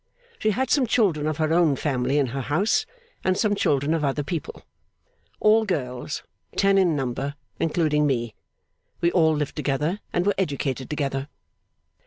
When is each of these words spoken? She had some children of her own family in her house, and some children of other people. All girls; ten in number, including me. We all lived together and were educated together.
She 0.39 0.49
had 0.49 0.71
some 0.71 0.87
children 0.87 1.27
of 1.27 1.37
her 1.37 1.53
own 1.53 1.75
family 1.75 2.17
in 2.17 2.25
her 2.33 2.41
house, 2.41 2.87
and 3.23 3.37
some 3.37 3.53
children 3.53 3.93
of 3.93 4.03
other 4.03 4.23
people. 4.23 4.63
All 5.39 5.63
girls; 5.63 6.23
ten 6.57 6.79
in 6.79 6.95
number, 6.95 7.35
including 7.59 8.07
me. 8.07 8.33
We 8.99 9.11
all 9.11 9.35
lived 9.35 9.55
together 9.55 9.99
and 10.11 10.25
were 10.25 10.33
educated 10.39 10.89
together. 10.89 11.27